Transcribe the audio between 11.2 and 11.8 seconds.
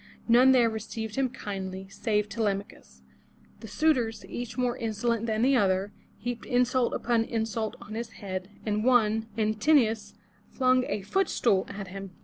stool